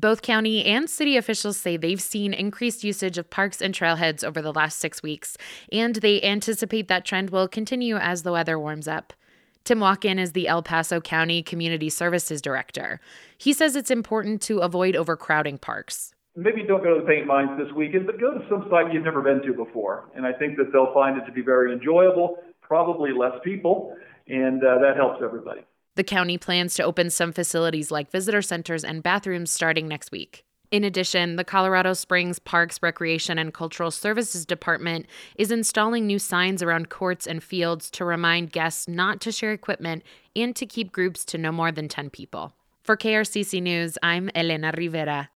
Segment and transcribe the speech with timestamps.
[0.00, 4.40] Both county and city officials say they've seen increased usage of parks and trailheads over
[4.40, 5.36] the last six weeks,
[5.72, 9.12] and they anticipate that trend will continue as the weather warms up.
[9.64, 13.00] Tim Wolken is the El Paso County Community Services Director.
[13.38, 16.14] He says it's important to avoid overcrowding parks.
[16.36, 19.02] Maybe don't go to the paint mines this weekend, but go to some site you've
[19.02, 20.10] never been to before.
[20.14, 23.96] And I think that they'll find it to be very enjoyable, probably less people,
[24.28, 25.62] and uh, that helps everybody.
[25.98, 30.44] The county plans to open some facilities like visitor centers and bathrooms starting next week.
[30.70, 36.62] In addition, the Colorado Springs Parks, Recreation, and Cultural Services Department is installing new signs
[36.62, 40.04] around courts and fields to remind guests not to share equipment
[40.36, 42.52] and to keep groups to no more than 10 people.
[42.84, 45.26] For KRCC News, I'm Elena Rivera.